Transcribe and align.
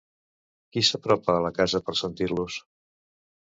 Qui 0.75 0.83
s'apropa 0.87 1.35
a 1.41 1.45
la 1.47 1.53
casa 1.59 1.83
per 1.91 1.97
sentir-los? 2.01 2.59